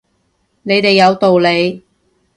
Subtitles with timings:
[0.63, 1.83] 你哋有道理